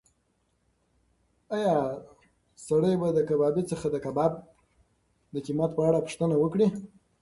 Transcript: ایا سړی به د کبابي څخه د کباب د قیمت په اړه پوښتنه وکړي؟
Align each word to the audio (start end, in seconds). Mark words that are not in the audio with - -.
ایا 1.55 1.75
سړی 2.67 2.93
به 3.01 3.09
د 3.13 3.19
کبابي 3.29 3.63
څخه 3.71 3.87
د 3.91 3.95
کباب 4.05 4.31
د 5.33 5.35
قیمت 5.45 5.71
په 5.75 5.81
اړه 5.89 5.99
پوښتنه 6.05 6.35
وکړي؟ 6.39 6.67